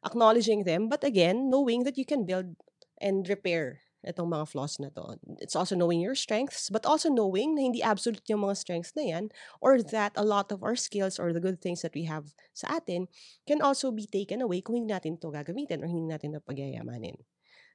acknowledging 0.04 0.69
them, 0.69 0.87
but 0.93 1.02
again, 1.02 1.50
knowing 1.50 1.83
that 1.88 1.97
you 1.97 2.04
can 2.04 2.28
build 2.28 2.54
and 3.00 3.26
repair 3.26 3.81
itong 4.04 4.28
mga 4.28 4.45
flaws 4.52 4.76
na 4.76 4.93
to. 4.93 5.16
It's 5.40 5.57
also 5.57 5.73
knowing 5.75 5.99
your 5.99 6.14
strengths, 6.14 6.69
but 6.69 6.85
also 6.85 7.09
knowing 7.09 7.57
na 7.57 7.64
hindi 7.64 7.81
absolute 7.81 8.21
yung 8.28 8.45
mga 8.45 8.61
strengths 8.61 8.93
na 8.93 9.02
yan, 9.02 9.25
or 9.64 9.81
that 9.81 10.12
a 10.14 10.23
lot 10.23 10.52
of 10.52 10.61
our 10.61 10.76
skills 10.76 11.16
or 11.16 11.33
the 11.33 11.40
good 11.40 11.64
things 11.64 11.81
that 11.81 11.97
we 11.97 12.04
have 12.04 12.37
sa 12.52 12.76
atin 12.76 13.09
can 13.49 13.64
also 13.64 13.88
be 13.88 14.04
taken 14.04 14.45
away 14.45 14.61
kung 14.61 14.76
hindi 14.76 14.93
natin 14.93 15.16
to 15.16 15.33
gagamitin 15.33 15.81
or 15.81 15.88
hindi 15.88 16.04
natin 16.04 16.37
na. 16.37 16.45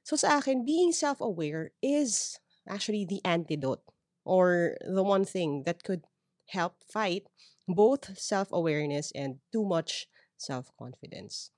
So 0.02 0.16
sa 0.16 0.38
akin, 0.38 0.64
being 0.64 0.92
self-aware 0.92 1.72
is 1.82 2.38
actually 2.68 3.04
the 3.04 3.20
antidote 3.24 3.82
or 4.24 4.76
the 4.84 5.02
one 5.02 5.24
thing 5.24 5.64
that 5.66 5.82
could 5.82 6.04
help 6.48 6.82
fight 6.90 7.26
both 7.68 8.18
self-awareness 8.18 9.12
and 9.14 9.38
too 9.52 9.64
much 9.64 10.06
self-confidence. 10.36 11.50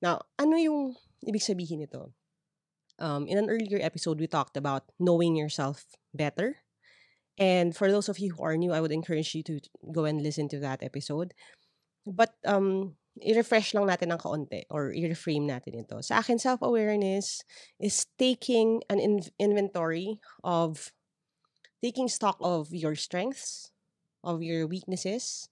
Now, 0.00 0.22
ano 0.38 0.56
yung 0.56 0.96
ibig 1.26 1.42
sabihin 1.42 1.84
nito? 1.84 2.14
Um, 3.00 3.26
in 3.26 3.38
an 3.38 3.48
earlier 3.48 3.80
episode, 3.80 4.20
we 4.20 4.28
talked 4.28 4.56
about 4.56 4.84
knowing 5.00 5.34
yourself 5.36 5.84
better. 6.12 6.62
And 7.40 7.74
for 7.74 7.90
those 7.90 8.08
of 8.08 8.18
you 8.18 8.36
who 8.36 8.44
are 8.44 8.56
new, 8.56 8.72
I 8.72 8.80
would 8.80 8.92
encourage 8.92 9.34
you 9.34 9.42
to 9.44 9.60
go 9.92 10.04
and 10.04 10.20
listen 10.20 10.48
to 10.52 10.60
that 10.60 10.82
episode. 10.82 11.32
But 12.06 12.36
um, 12.44 12.96
i-refresh 13.22 13.74
lang 13.74 13.86
natin 13.86 14.12
ng 14.12 14.20
kaunti 14.20 14.64
or 14.70 14.92
i-reframe 14.92 15.46
natin 15.46 15.80
ito. 15.80 16.00
Sa 16.00 16.20
akin, 16.20 16.40
self-awareness 16.40 17.44
is 17.78 18.06
taking 18.18 18.82
an 18.88 18.98
in- 18.98 19.32
inventory 19.38 20.20
of 20.44 20.92
taking 21.84 22.08
stock 22.08 22.36
of 22.40 22.72
your 22.72 22.94
strengths, 22.94 23.72
of 24.24 24.42
your 24.42 24.66
weaknesses, 24.66 25.48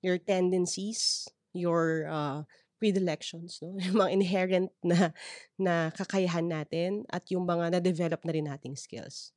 your 0.00 0.16
tendencies, 0.16 1.28
your 1.52 2.08
uh, 2.08 2.42
predilections, 2.78 3.60
no? 3.60 3.76
yung 3.84 3.96
mga 3.96 4.12
inherent 4.12 4.70
na, 4.84 5.10
na 5.56 5.90
kakayahan 5.92 6.48
natin 6.48 7.04
at 7.08 7.24
yung 7.32 7.48
mga 7.48 7.76
na-develop 7.76 8.20
na 8.24 8.32
rin 8.32 8.48
nating 8.48 8.76
skills. 8.76 9.32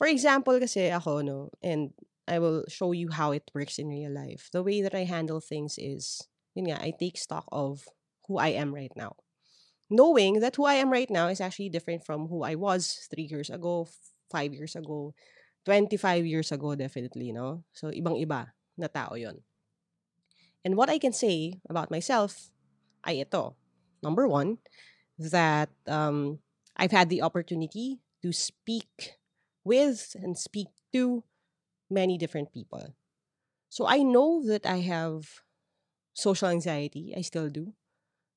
For 0.00 0.08
example, 0.08 0.56
kasi 0.56 0.88
ako, 0.88 1.20
no, 1.20 1.52
and 1.60 1.92
I 2.24 2.38
will 2.38 2.64
show 2.68 2.92
you 2.92 3.10
how 3.12 3.32
it 3.32 3.50
works 3.52 3.76
in 3.76 3.92
real 3.92 4.12
life. 4.12 4.48
The 4.52 4.62
way 4.62 4.80
that 4.80 4.94
I 4.94 5.04
handle 5.04 5.40
things 5.40 5.76
is, 5.76 6.24
yun 6.54 6.70
nga, 6.70 6.82
I 6.82 6.92
take 6.92 7.18
stock 7.18 7.46
of 7.52 7.88
who 8.26 8.38
I 8.38 8.54
am 8.54 8.74
right 8.74 8.92
now. 8.96 9.16
Knowing 9.90 10.38
that 10.40 10.56
who 10.56 10.64
I 10.64 10.78
am 10.78 10.90
right 10.90 11.10
now 11.10 11.26
is 11.28 11.40
actually 11.40 11.68
different 11.68 12.06
from 12.06 12.28
who 12.28 12.42
I 12.42 12.54
was 12.54 13.08
three 13.10 13.26
years 13.26 13.50
ago, 13.50 13.88
five 14.30 14.54
years 14.54 14.76
ago, 14.76 15.14
25 15.66 16.24
years 16.26 16.52
ago, 16.52 16.74
definitely, 16.74 17.32
no? 17.32 17.64
So, 17.74 17.90
ibang-iba 17.90 18.54
na 18.78 18.86
tao 18.86 19.14
yon. 19.14 19.42
And 20.64 20.76
what 20.76 20.88
I 20.88 20.98
can 20.98 21.12
say 21.12 21.60
about 21.68 21.90
myself 21.90 22.50
ay 23.04 23.20
ito. 23.20 23.56
Number 24.02 24.28
one, 24.28 24.58
that 25.18 25.68
um, 25.86 26.40
I've 26.76 26.92
had 26.92 27.08
the 27.08 27.22
opportunity 27.22 28.00
to 28.22 28.32
speak 28.32 29.20
with 29.64 30.16
and 30.16 30.36
speak 30.36 30.68
to 30.92 31.24
many 31.90 32.16
different 32.16 32.52
people. 32.52 32.96
So 33.68 33.86
I 33.86 34.02
know 34.02 34.42
that 34.46 34.64
I 34.64 34.80
have 34.80 35.44
social 36.12 36.48
anxiety. 36.48 37.14
I 37.16 37.22
still 37.22 37.48
do. 37.48 37.74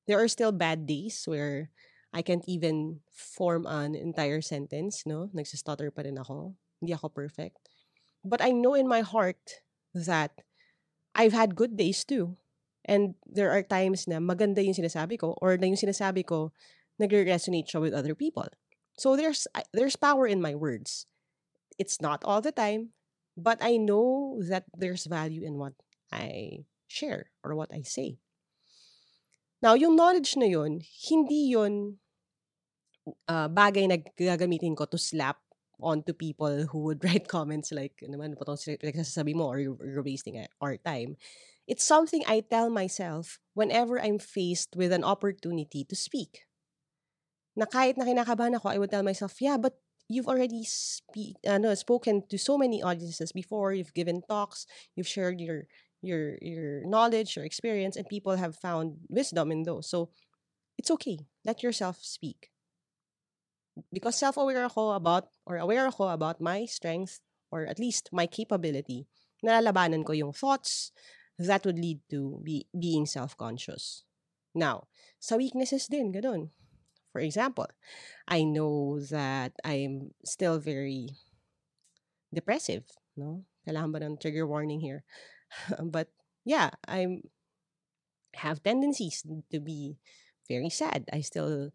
There 0.06 0.20
are 0.20 0.28
still 0.28 0.52
bad 0.52 0.86
days 0.86 1.24
where 1.26 1.70
I 2.12 2.22
can't 2.22 2.44
even 2.46 3.00
form 3.10 3.66
an 3.66 3.94
entire 3.94 4.40
sentence, 4.40 5.02
no? 5.06 5.30
Nagsistutter 5.34 5.90
pa 5.90 6.02
rin 6.02 6.18
ako. 6.18 6.54
Hindi 6.80 6.94
ako 6.94 7.08
perfect. 7.08 7.58
But 8.24 8.40
I 8.40 8.52
know 8.52 8.74
in 8.74 8.86
my 8.86 9.00
heart 9.00 9.64
that 9.94 10.44
I've 11.14 11.32
had 11.32 11.56
good 11.56 11.76
days 11.76 12.04
too. 12.04 12.36
And 12.84 13.16
there 13.24 13.50
are 13.50 13.62
times 13.62 14.06
na 14.06 14.20
maganda 14.20 14.60
yung 14.60 14.76
sinasabi 14.76 15.18
ko 15.18 15.34
or 15.40 15.56
na 15.56 15.66
yung 15.66 15.80
sinasabi 15.80 16.26
ko 16.26 16.52
nagre-resonate 17.00 17.66
siya 17.66 17.80
with 17.80 17.96
other 17.96 18.14
people. 18.14 18.46
So 18.94 19.16
there's 19.16 19.48
there's 19.72 19.96
power 19.96 20.28
in 20.28 20.44
my 20.44 20.54
words. 20.54 21.06
It's 21.80 21.98
not 21.98 22.22
all 22.22 22.44
the 22.44 22.54
time, 22.54 22.94
but 23.34 23.58
I 23.58 23.80
know 23.80 24.38
that 24.46 24.68
there's 24.76 25.08
value 25.10 25.42
in 25.42 25.58
what 25.58 25.74
I 26.12 26.62
share 26.94 27.34
or 27.42 27.58
what 27.58 27.74
I 27.74 27.82
say. 27.82 28.22
Now, 29.58 29.74
yung 29.74 29.98
knowledge 29.98 30.38
na 30.38 30.46
yun, 30.46 30.78
hindi 31.10 31.50
yun 31.50 31.98
uh, 33.26 33.48
bagay 33.50 33.90
na 33.90 33.98
gagamitin 34.14 34.76
ko 34.76 34.86
to 34.86 35.00
slap 35.00 35.40
onto 35.80 36.12
people 36.12 36.68
who 36.70 36.86
would 36.86 37.02
write 37.06 37.26
comments 37.28 37.72
like, 37.72 37.98
ano 38.04 38.16
naman, 38.16 38.38
po 38.38 38.46
itong 38.46 38.78
nagsasabi 38.80 39.34
mo 39.34 39.50
or 39.50 39.58
you're, 39.58 40.04
wasting 40.04 40.38
our 40.60 40.76
time. 40.78 41.16
It's 41.66 41.84
something 41.84 42.22
I 42.28 42.44
tell 42.44 42.68
myself 42.68 43.40
whenever 43.56 43.96
I'm 43.96 44.20
faced 44.20 44.76
with 44.76 44.92
an 44.92 45.02
opportunity 45.02 45.84
to 45.88 45.96
speak. 45.96 46.44
Na 47.56 47.64
kahit 47.64 47.96
na 47.96 48.04
kinakabahan 48.04 48.60
ako, 48.60 48.68
I 48.68 48.78
would 48.78 48.92
tell 48.92 49.06
myself, 49.06 49.40
yeah, 49.40 49.56
but 49.56 49.80
you've 50.08 50.28
already 50.28 50.64
speak, 50.68 51.40
ano, 51.46 51.72
spoken 51.72 52.28
to 52.28 52.36
so 52.36 52.58
many 52.58 52.82
audiences 52.82 53.32
before, 53.32 53.72
you've 53.72 53.96
given 53.96 54.20
talks, 54.28 54.66
you've 54.92 55.08
shared 55.08 55.40
your 55.40 55.64
your 56.04 56.36
your 56.40 56.84
knowledge, 56.84 57.36
your 57.36 57.44
experience, 57.44 57.96
and 57.96 58.06
people 58.06 58.36
have 58.36 58.56
found 58.56 59.00
wisdom 59.08 59.50
in 59.50 59.64
those. 59.64 59.88
So 59.88 60.10
it's 60.76 60.90
okay. 61.00 61.24
Let 61.44 61.62
yourself 61.62 61.98
speak. 62.04 62.50
Because 63.90 64.14
self-aware 64.14 64.64
ako 64.70 64.94
about 64.94 65.34
or 65.46 65.58
aware 65.58 65.88
ako 65.88 66.14
about 66.14 66.40
my 66.40 66.64
strength 66.64 67.18
or 67.50 67.66
at 67.66 67.80
least 67.80 68.10
my 68.12 68.26
capability, 68.26 69.06
nalalabanan 69.42 70.06
ko 70.06 70.12
yung 70.12 70.32
thoughts 70.32 70.92
that 71.38 71.66
would 71.66 71.78
lead 71.78 71.98
to 72.10 72.38
be, 72.42 72.66
being 72.70 73.06
self-conscious. 73.06 74.04
Now, 74.54 74.86
sa 75.18 75.34
weaknesses 75.34 75.90
din, 75.90 76.14
ganun. 76.14 76.54
For 77.10 77.18
example, 77.18 77.66
I 78.26 78.42
know 78.42 78.98
that 79.10 79.54
I'm 79.64 80.14
still 80.24 80.58
very 80.58 81.10
depressive, 82.34 82.86
no? 83.18 83.46
Kailangan 83.66 83.90
ba 83.94 83.98
ng 84.02 84.18
trigger 84.18 84.46
warning 84.46 84.82
here? 84.82 85.02
but 85.82 86.08
yeah, 86.44 86.70
I'm 86.88 87.22
have 88.34 88.62
tendencies 88.62 89.22
to 89.50 89.60
be 89.60 89.96
very 90.48 90.70
sad. 90.70 91.08
I 91.12 91.20
still 91.20 91.70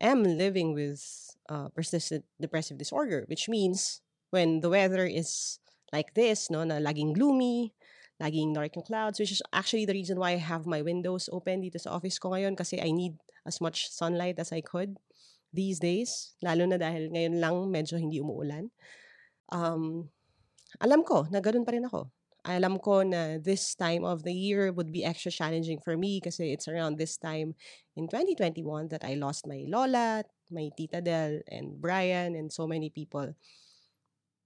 am 0.00 0.22
living 0.22 0.74
with 0.74 1.02
uh, 1.48 1.68
persistent 1.70 2.24
depressive 2.40 2.78
disorder, 2.78 3.24
which 3.26 3.48
means 3.48 4.00
when 4.30 4.60
the 4.60 4.70
weather 4.70 5.04
is 5.04 5.58
like 5.92 6.14
this, 6.14 6.50
no, 6.50 6.64
na 6.64 6.78
laging 6.78 7.14
gloomy, 7.14 7.74
laging 8.22 8.54
dark 8.54 8.76
yung 8.76 8.84
clouds, 8.84 9.18
which 9.18 9.32
is 9.32 9.42
actually 9.52 9.84
the 9.84 9.92
reason 9.92 10.18
why 10.18 10.32
I 10.32 10.40
have 10.40 10.66
my 10.66 10.82
windows 10.82 11.28
open 11.32 11.62
dito 11.62 11.80
sa 11.80 11.92
office 11.94 12.18
ko 12.18 12.32
ngayon 12.32 12.56
kasi 12.56 12.80
I 12.80 12.90
need 12.90 13.18
as 13.46 13.60
much 13.60 13.90
sunlight 13.90 14.38
as 14.38 14.50
I 14.52 14.60
could 14.60 14.98
these 15.54 15.78
days, 15.78 16.36
lalo 16.42 16.66
na 16.66 16.76
dahil 16.76 17.08
ngayon 17.08 17.40
lang 17.40 17.56
medyo 17.70 17.96
hindi 17.96 18.20
umuulan. 18.20 18.68
Um, 19.48 20.10
alam 20.82 21.06
ko 21.06 21.24
na 21.30 21.40
ganun 21.40 21.64
pa 21.64 21.72
rin 21.72 21.86
ako. 21.86 22.10
Alam 22.46 22.78
ko 22.78 23.02
na 23.02 23.42
this 23.42 23.74
time 23.74 24.06
of 24.06 24.22
the 24.22 24.32
year 24.32 24.70
would 24.70 24.94
be 24.94 25.02
extra 25.02 25.34
challenging 25.34 25.82
for 25.82 25.98
me 25.98 26.22
kasi 26.22 26.54
it's 26.54 26.70
around 26.70 26.96
this 26.96 27.18
time 27.18 27.58
in 27.98 28.06
2021 28.06 28.88
that 28.94 29.02
I 29.02 29.18
lost 29.18 29.50
my 29.50 29.66
lola, 29.66 30.22
my 30.50 30.70
tita 30.78 31.02
Del, 31.02 31.42
and 31.50 31.82
Brian, 31.82 32.38
and 32.38 32.54
so 32.54 32.66
many 32.66 32.88
people. 32.88 33.34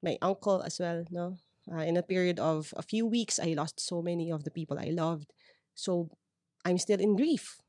My 0.00 0.16
uncle 0.24 0.64
as 0.64 0.80
well, 0.80 1.04
no? 1.12 1.36
Uh, 1.68 1.84
in 1.84 2.00
a 2.00 2.02
period 2.02 2.40
of 2.40 2.72
a 2.76 2.82
few 2.82 3.04
weeks, 3.04 3.36
I 3.36 3.52
lost 3.52 3.78
so 3.78 4.00
many 4.00 4.32
of 4.32 4.48
the 4.48 4.50
people 4.50 4.80
I 4.80 4.96
loved. 4.96 5.28
So 5.76 6.08
I'm 6.64 6.80
still 6.80 6.98
in 6.98 7.16
grief 7.16 7.60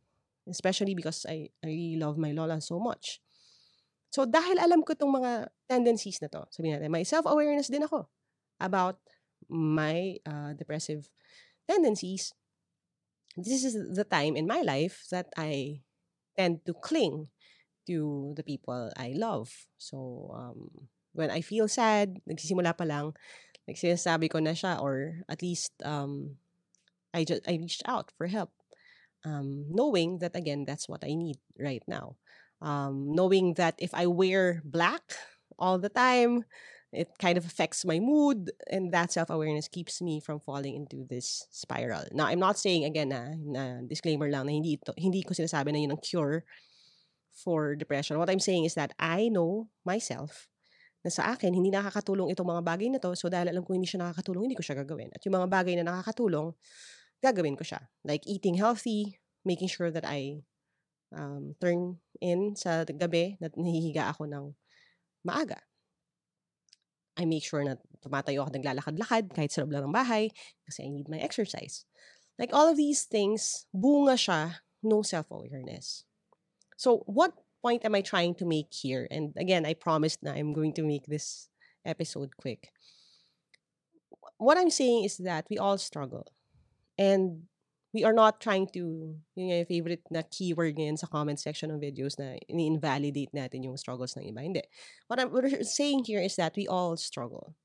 especially 0.50 0.96
because 0.96 1.26
I, 1.28 1.50
I 1.64 1.96
love 1.98 2.18
my 2.18 2.32
lola 2.32 2.62
so 2.62 2.80
much. 2.80 3.22
So, 4.10 4.26
dahil 4.26 4.60
alam 4.60 4.84
ko 4.84 4.94
itong 4.98 5.14
mga 5.14 5.48
tendencies 5.70 6.20
na 6.20 6.28
to, 6.28 6.44
sabihin 6.52 6.80
natin, 6.82 6.92
may 6.92 7.06
self-awareness 7.06 7.72
din 7.72 7.86
ako 7.86 8.10
about 8.60 9.00
my 9.52 10.16
uh, 10.26 10.56
depressive 10.56 11.12
tendencies. 11.70 12.34
This 13.36 13.64
is 13.64 13.76
the 13.76 14.04
time 14.04 14.36
in 14.36 14.48
my 14.48 14.64
life 14.64 15.06
that 15.12 15.28
I 15.38 15.84
tend 16.40 16.66
to 16.66 16.74
cling 16.74 17.28
to 17.88 18.34
the 18.36 18.44
people 18.44 18.92
I 18.96 19.14
love. 19.16 19.52
So, 19.78 20.32
um, 20.34 20.88
when 21.14 21.30
I 21.30 21.42
feel 21.42 21.68
sad, 21.68 22.24
nagsisimula 22.24 22.76
pa 22.78 22.88
lang, 22.88 23.14
nagsisabi 23.68 24.32
ko 24.32 24.40
na 24.40 24.56
siya 24.56 24.80
or 24.80 25.24
at 25.28 25.44
least 25.44 25.76
um, 25.84 26.40
I 27.14 27.24
just 27.24 27.44
I 27.48 27.60
reached 27.60 27.84
out 27.86 28.12
for 28.16 28.28
help. 28.28 28.52
Um, 29.24 29.68
knowing 29.70 30.20
that 30.20 30.36
again, 30.36 30.66
that's 30.66 30.90
what 30.90 31.04
I 31.04 31.14
need 31.14 31.38
right 31.60 31.84
now. 31.86 32.18
Um, 32.62 33.14
knowing 33.14 33.56
that 33.56 33.76
if 33.78 33.94
I 33.94 34.08
wear 34.08 34.62
black 34.66 35.04
all 35.60 35.78
the 35.78 35.94
time, 35.94 36.46
it 36.92 37.08
kind 37.20 37.38
of 37.40 37.46
affects 37.46 37.86
my 37.88 38.00
mood, 38.00 38.52
and 38.68 38.92
that 38.92 39.12
self 39.12 39.30
awareness 39.32 39.68
keeps 39.68 40.02
me 40.02 40.20
from 40.20 40.40
falling 40.40 40.76
into 40.76 41.08
this 41.08 41.48
spiral. 41.50 42.04
Now, 42.12 42.28
I'm 42.28 42.40
not 42.40 42.60
saying 42.60 42.84
again 42.84 43.10
na, 43.10 43.32
na 43.40 43.64
disclaimer 43.88 44.28
lang 44.28 44.46
na 44.46 44.52
hindi 44.52 44.76
ito, 44.76 44.92
hindi 45.00 45.24
ko 45.24 45.32
sinasabi 45.32 45.72
na 45.72 45.80
yun 45.80 45.96
ang 45.96 46.04
cure 46.04 46.44
for 47.32 47.80
depression. 47.80 48.20
What 48.20 48.30
I'm 48.30 48.44
saying 48.44 48.68
is 48.68 48.76
that 48.76 48.92
I 49.00 49.32
know 49.32 49.72
myself 49.88 50.52
na 51.02 51.10
sa 51.10 51.32
akin, 51.34 51.56
hindi 51.56 51.72
nakakatulong 51.72 52.30
itong 52.36 52.52
mga 52.52 52.64
bagay 52.68 52.88
na 52.92 53.00
to. 53.00 53.16
So, 53.16 53.32
dahil 53.32 53.50
alam 53.50 53.64
ko 53.64 53.72
hindi 53.72 53.88
siya 53.88 54.04
nakakatulong, 54.04 54.52
hindi 54.52 54.60
ko 54.60 54.66
siya 54.68 54.84
gagawin. 54.84 55.10
At 55.16 55.24
yung 55.24 55.40
mga 55.40 55.48
bagay 55.48 55.74
na 55.80 55.88
nakakatulong, 55.88 56.52
gagawin 57.24 57.56
ko 57.56 57.64
siya. 57.64 57.88
Like 58.04 58.28
eating 58.28 58.60
healthy, 58.60 59.18
making 59.48 59.72
sure 59.72 59.90
that 59.90 60.04
I 60.04 60.44
um, 61.16 61.56
turn 61.58 62.04
in 62.20 62.60
sa 62.60 62.84
gabi 62.84 63.40
na 63.40 63.48
nahihiga 63.54 64.12
ako 64.12 64.28
ng 64.28 64.46
maaga. 65.24 65.58
I 67.18 67.26
make 67.26 67.44
sure 67.44 67.64
na 67.64 67.76
tumatayo 68.00 68.48
ako 68.48 68.56
naglalakad-lakad 68.56 69.36
kahit 69.36 69.52
sa 69.52 69.62
loob 69.64 69.76
lang 69.76 69.86
ng 69.88 69.96
bahay 69.96 70.32
kasi 70.64 70.88
I 70.88 70.90
need 70.90 71.12
my 71.12 71.20
exercise. 71.20 71.84
Like 72.40 72.56
all 72.56 72.72
of 72.72 72.80
these 72.80 73.04
things, 73.04 73.68
bunga 73.76 74.16
siya 74.16 74.64
no 74.82 75.04
self-awareness. 75.04 76.06
So 76.78 77.04
what 77.06 77.38
point 77.62 77.86
am 77.86 77.94
I 77.94 78.02
trying 78.02 78.34
to 78.42 78.46
make 78.46 78.74
here? 78.74 79.08
And 79.12 79.36
again, 79.38 79.66
I 79.66 79.78
promised 79.78 80.24
na 80.24 80.34
I'm 80.34 80.54
going 80.54 80.74
to 80.80 80.84
make 80.84 81.06
this 81.06 81.50
episode 81.86 82.34
quick. 82.38 82.74
What 84.38 84.58
I'm 84.58 84.74
saying 84.74 85.06
is 85.06 85.18
that 85.22 85.46
we 85.50 85.58
all 85.62 85.78
struggle. 85.78 86.26
And 86.98 87.46
we 87.94 88.04
are 88.04 88.14
not 88.14 88.40
trying 88.40 88.68
to, 88.74 89.16
yun 89.36 89.50
yung 89.52 89.66
favorite 89.66 90.04
na 90.10 90.24
keyword 90.24 90.76
ngayon 90.76 90.98
sa 90.98 91.08
comment 91.08 91.40
section 91.40 91.72
ng 91.72 91.82
videos 91.82 92.18
na 92.18 92.40
ini-invalidate 92.48 93.36
natin 93.36 93.68
yung 93.68 93.76
struggles 93.76 94.16
ng 94.16 94.32
iba. 94.32 94.40
Hindi. 94.40 94.64
What 95.08 95.20
I'm 95.20 95.32
what 95.32 95.44
we're 95.44 95.64
saying 95.64 96.08
here 96.08 96.24
is 96.24 96.40
that 96.40 96.56
we 96.56 96.68
all 96.68 96.96
struggle. 96.96 97.56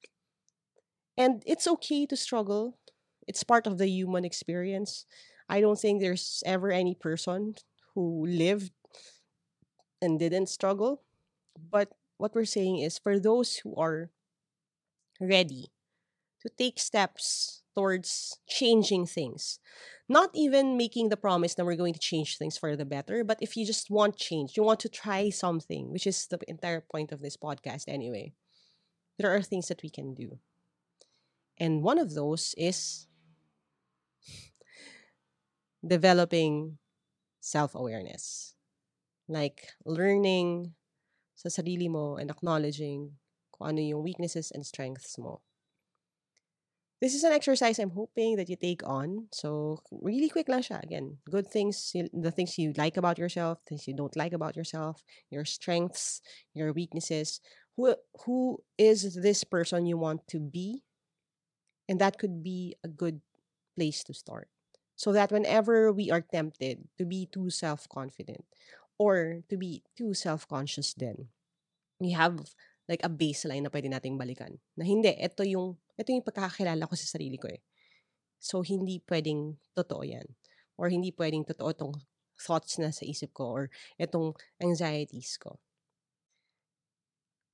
And 1.16 1.42
it's 1.46 1.66
okay 1.78 2.06
to 2.06 2.16
struggle. 2.16 2.76
It's 3.26 3.46
part 3.46 3.66
of 3.66 3.78
the 3.78 3.88
human 3.88 4.24
experience. 4.24 5.06
I 5.48 5.60
don't 5.60 5.78
think 5.78 6.02
there's 6.02 6.42
ever 6.44 6.70
any 6.70 6.94
person 6.94 7.54
who 7.94 8.26
lived 8.26 8.72
and 10.02 10.18
didn't 10.18 10.50
struggle. 10.50 11.02
But 11.56 11.94
what 12.18 12.34
we're 12.34 12.44
saying 12.50 12.78
is 12.80 12.98
for 12.98 13.18
those 13.18 13.62
who 13.62 13.74
are 13.76 14.10
ready 15.20 15.70
to 16.42 16.50
take 16.50 16.78
steps 16.78 17.62
towards 17.74 18.38
changing 18.48 19.06
things, 19.06 19.58
not 20.08 20.30
even 20.34 20.76
making 20.76 21.08
the 21.08 21.16
promise 21.16 21.54
that 21.54 21.64
we're 21.64 21.76
going 21.76 21.94
to 21.94 21.98
change 21.98 22.38
things 22.38 22.56
for 22.56 22.76
the 22.76 22.84
better, 22.84 23.24
but 23.24 23.38
if 23.40 23.56
you 23.56 23.66
just 23.66 23.90
want 23.90 24.16
change, 24.16 24.56
you 24.56 24.62
want 24.62 24.80
to 24.80 24.88
try 24.88 25.30
something, 25.30 25.90
which 25.90 26.06
is 26.06 26.26
the 26.26 26.38
entire 26.46 26.80
point 26.80 27.10
of 27.10 27.20
this 27.20 27.36
podcast 27.36 27.84
anyway, 27.88 28.32
there 29.18 29.34
are 29.34 29.42
things 29.42 29.68
that 29.68 29.82
we 29.82 29.90
can 29.90 30.14
do. 30.14 30.38
And 31.58 31.82
one 31.82 31.98
of 31.98 32.14
those 32.14 32.54
is 32.56 33.06
developing 35.86 36.78
self 37.40 37.74
awareness. 37.74 38.54
Like 39.28 39.74
learning 39.84 40.74
sa 41.34 41.48
sarili 41.48 41.90
mo 41.90 42.16
and 42.16 42.30
acknowledging 42.30 43.18
kung 43.50 43.74
ano 43.74 43.80
yung 43.80 44.02
weaknesses 44.02 44.52
and 44.52 44.62
strengths 44.62 45.18
mo. 45.18 45.45
This 47.00 47.14
is 47.14 47.24
an 47.24 47.32
exercise 47.32 47.78
I'm 47.78 47.90
hoping 47.92 48.36
that 48.36 48.48
you 48.48 48.56
take 48.56 48.80
on. 48.88 49.28
So, 49.30 49.84
really 49.92 50.30
quick 50.30 50.48
lang 50.48 50.64
siya. 50.64 50.82
Again, 50.82 51.18
good 51.28 51.46
things, 51.46 51.92
the 51.92 52.30
things 52.30 52.56
you 52.56 52.72
like 52.76 52.96
about 52.96 53.18
yourself, 53.18 53.60
things 53.68 53.86
you 53.86 53.92
don't 53.92 54.16
like 54.16 54.32
about 54.32 54.56
yourself, 54.56 55.04
your 55.28 55.44
strengths, 55.44 56.22
your 56.54 56.72
weaknesses. 56.72 57.40
Who, 57.76 57.94
who 58.24 58.64
is 58.78 59.12
this 59.12 59.44
person 59.44 59.84
you 59.84 59.98
want 59.98 60.26
to 60.28 60.40
be? 60.40 60.84
And 61.86 62.00
that 62.00 62.18
could 62.18 62.42
be 62.42 62.76
a 62.82 62.88
good 62.88 63.20
place 63.76 64.02
to 64.04 64.14
start. 64.14 64.48
So 64.96 65.12
that 65.12 65.30
whenever 65.30 65.92
we 65.92 66.10
are 66.10 66.24
tempted 66.24 66.88
to 66.96 67.04
be 67.04 67.28
too 67.28 67.50
self-confident 67.50 68.46
or 68.96 69.44
to 69.50 69.56
be 69.58 69.84
too 69.94 70.14
self-conscious 70.14 70.94
then, 70.94 71.28
we 72.00 72.12
have 72.12 72.56
like 72.88 73.04
a 73.04 73.12
baseline 73.12 73.62
na 73.62 73.68
pwede 73.68 73.92
nating 73.92 74.16
balikan. 74.16 74.56
Na 74.80 74.88
hindi, 74.88 75.12
ito 75.12 75.44
yung 75.44 75.76
ito 75.96 76.08
yung 76.12 76.24
pagkakakilala 76.24 76.84
ko 76.84 76.94
sa 76.94 77.16
sarili 77.16 77.40
ko 77.40 77.48
eh. 77.48 77.64
So, 78.36 78.60
hindi 78.60 79.00
pwedeng 79.08 79.56
totoo 79.72 80.04
yan. 80.04 80.28
Or 80.76 80.92
hindi 80.92 81.10
pwedeng 81.16 81.48
totoo 81.48 81.72
itong 81.72 81.94
thoughts 82.36 82.76
na 82.76 82.92
sa 82.92 83.08
isip 83.08 83.32
ko 83.32 83.44
or 83.48 83.64
itong 83.96 84.36
anxieties 84.60 85.40
ko. 85.40 85.56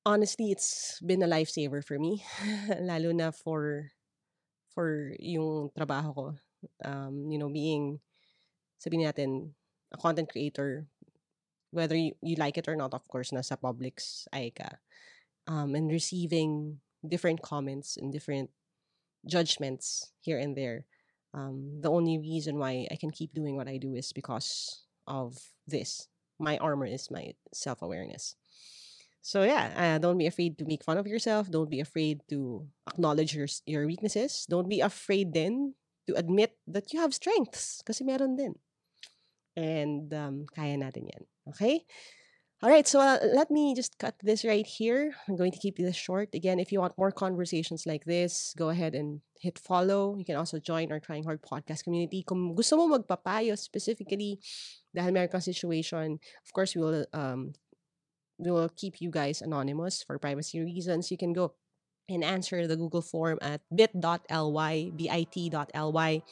Honestly, 0.02 0.50
it's 0.50 0.98
been 0.98 1.22
a 1.22 1.30
lifesaver 1.30 1.78
for 1.86 1.94
me. 2.02 2.26
Lalo 2.82 3.14
na 3.14 3.30
for 3.30 3.94
for 4.74 5.14
yung 5.22 5.70
trabaho 5.70 6.10
ko. 6.10 6.26
Um, 6.82 7.30
you 7.30 7.38
know, 7.38 7.52
being, 7.52 8.02
sabihin 8.82 9.06
natin, 9.06 9.30
a 9.94 9.98
content 10.00 10.26
creator, 10.26 10.86
whether 11.70 11.94
you, 11.94 12.16
you 12.24 12.34
like 12.34 12.58
it 12.58 12.66
or 12.66 12.74
not, 12.74 12.94
of 12.94 13.06
course, 13.06 13.30
nasa 13.30 13.54
public's 13.54 14.26
eye 14.32 14.50
ka. 14.50 14.80
Um, 15.46 15.74
and 15.74 15.90
receiving 15.90 16.80
different 17.06 17.42
comments 17.42 17.96
and 17.96 18.12
different 18.12 18.50
judgments 19.26 20.10
here 20.20 20.38
and 20.38 20.56
there. 20.56 20.86
Um, 21.34 21.80
the 21.80 21.90
only 21.90 22.18
reason 22.18 22.58
why 22.58 22.86
I 22.90 22.96
can 22.96 23.10
keep 23.10 23.34
doing 23.34 23.56
what 23.56 23.68
I 23.68 23.78
do 23.78 23.94
is 23.94 24.12
because 24.12 24.82
of 25.06 25.38
this. 25.66 26.08
My 26.38 26.58
armor 26.58 26.86
is 26.86 27.10
my 27.10 27.34
self 27.54 27.82
awareness. 27.82 28.36
So 29.22 29.44
yeah, 29.44 29.70
uh, 29.78 29.98
don't 29.98 30.18
be 30.18 30.26
afraid 30.26 30.58
to 30.58 30.66
make 30.66 30.82
fun 30.82 30.98
of 30.98 31.06
yourself. 31.06 31.48
Don't 31.48 31.70
be 31.70 31.78
afraid 31.78 32.20
to 32.28 32.66
acknowledge 32.90 33.34
your 33.34 33.46
your 33.66 33.86
weaknesses. 33.86 34.46
Don't 34.50 34.68
be 34.68 34.82
afraid 34.82 35.32
then 35.32 35.78
to 36.10 36.18
admit 36.18 36.58
that 36.66 36.92
you 36.92 36.98
have 36.98 37.14
strengths 37.14 37.80
kasi 37.86 38.02
meron 38.02 38.34
din. 38.34 38.58
And 39.54 40.10
um, 40.10 40.50
kaya 40.50 40.74
natin 40.74 41.06
yan. 41.06 41.22
Okay? 41.54 41.86
All 42.62 42.70
right, 42.70 42.86
so 42.86 43.00
uh, 43.00 43.18
let 43.34 43.50
me 43.50 43.74
just 43.74 43.98
cut 43.98 44.14
this 44.22 44.44
right 44.44 44.64
here. 44.64 45.10
I'm 45.26 45.34
going 45.34 45.50
to 45.50 45.58
keep 45.58 45.78
this 45.78 45.96
short. 45.96 46.30
Again, 46.32 46.60
if 46.60 46.70
you 46.70 46.78
want 46.78 46.96
more 46.96 47.10
conversations 47.10 47.86
like 47.86 48.04
this, 48.04 48.54
go 48.56 48.68
ahead 48.68 48.94
and 48.94 49.18
hit 49.40 49.58
follow. 49.58 50.14
You 50.16 50.24
can 50.24 50.36
also 50.36 50.60
join 50.60 50.92
our 50.92 51.00
Trying 51.00 51.24
Hard 51.24 51.42
podcast 51.42 51.82
community. 51.82 52.22
Kung 52.22 52.54
gusto 52.54 52.78
mo 52.78 52.86
magpapayo 52.86 53.58
specifically 53.58 54.38
meron 54.94 55.26
kang 55.26 55.42
situation, 55.42 56.22
of 56.22 56.52
course, 56.54 56.78
we 56.78 56.82
will, 56.86 57.04
um, 57.10 57.58
we 58.38 58.52
will 58.54 58.70
keep 58.70 59.02
you 59.02 59.10
guys 59.10 59.42
anonymous 59.42 60.06
for 60.06 60.22
privacy 60.22 60.62
reasons. 60.62 61.10
You 61.10 61.18
can 61.18 61.32
go 61.34 61.58
and 62.08 62.22
answer 62.22 62.70
the 62.70 62.78
Google 62.78 63.02
form 63.02 63.42
at 63.42 63.62
bit.ly, 63.74 64.92
bit.ly 64.94 66.22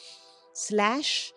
slash 0.54 1.32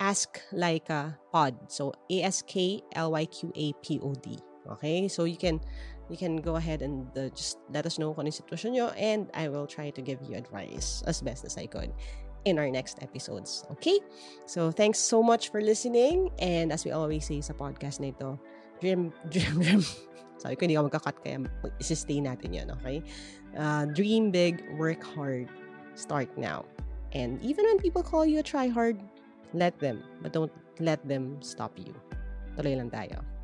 Ask 0.00 0.40
Laika 0.52 1.16
Pod. 1.32 1.56
So 1.68 1.92
A 2.10 2.22
S 2.22 2.42
K 2.42 2.82
L 2.92 3.12
Y 3.12 3.24
Q 3.26 3.52
A 3.54 3.72
P 3.82 4.00
O 4.02 4.14
D. 4.14 4.38
Okay? 4.76 5.08
So 5.08 5.24
you 5.24 5.36
can 5.36 5.60
you 6.10 6.16
can 6.16 6.36
go 6.36 6.56
ahead 6.56 6.82
and 6.82 7.06
uh, 7.18 7.28
just 7.30 7.58
let 7.72 7.86
us 7.86 7.98
know 7.98 8.14
kung 8.14 8.26
ano 8.26 8.30
sitwasyon 8.30 8.70
nyo 8.78 8.86
and 8.94 9.26
I 9.34 9.48
will 9.48 9.66
try 9.66 9.90
to 9.90 10.02
give 10.02 10.22
you 10.22 10.38
advice 10.38 11.02
as 11.06 11.18
best 11.18 11.42
as 11.44 11.58
I 11.58 11.66
could 11.66 11.90
in 12.46 12.58
our 12.62 12.70
next 12.70 13.02
episodes. 13.02 13.66
Okay? 13.78 13.98
So 14.46 14.70
thanks 14.70 14.98
so 15.02 15.22
much 15.22 15.50
for 15.50 15.60
listening 15.60 16.30
and 16.38 16.70
as 16.70 16.86
we 16.86 16.94
always 16.94 17.26
say 17.26 17.42
sa 17.42 17.52
podcast 17.58 17.98
na 17.98 18.14
ito, 18.14 18.38
dream, 18.78 19.10
dream, 19.32 19.58
dream. 19.58 19.82
Sabi 20.38 20.54
ko 20.54 20.60
hindi 20.68 20.78
ako 20.78 20.86
magkakat 20.92 21.16
kaya 21.26 21.36
i-stay 21.82 22.22
natin 22.22 22.54
yan, 22.54 22.68
okay? 22.70 23.02
Uh, 23.56 23.88
dream 23.90 24.30
big, 24.30 24.62
work 24.78 25.02
hard, 25.02 25.48
start 25.98 26.30
now. 26.38 26.62
And 27.16 27.40
even 27.40 27.64
when 27.64 27.80
people 27.80 28.04
call 28.04 28.28
you 28.28 28.38
a 28.38 28.46
try 28.46 28.68
hard, 28.68 29.00
let 29.52 29.78
them, 29.78 30.02
but 30.22 30.32
don't 30.32 30.52
let 30.80 31.02
them 31.06 31.38
stop 31.42 31.74
you. 31.78 31.94
Tuloy 32.56 32.74
lang 32.74 32.90
tayo. 32.90 33.35